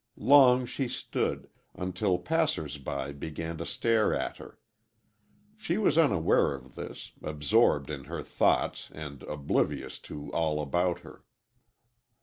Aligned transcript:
Long 0.17 0.65
she 0.65 0.87
stood, 0.87 1.47
until 1.75 2.17
passers 2.17 2.79
by 2.79 3.11
began 3.11 3.59
to 3.59 3.67
stare 3.67 4.15
at 4.15 4.37
her. 4.37 4.57
She 5.57 5.77
was 5.77 5.95
unaware 5.95 6.55
of 6.55 6.73
this, 6.73 7.11
absorbed 7.21 7.91
in 7.91 8.05
her 8.05 8.23
thoughts 8.23 8.89
and 8.95 9.21
oblivious 9.21 9.99
to 9.99 10.31
all 10.33 10.59
about 10.59 11.01
her. 11.01 11.23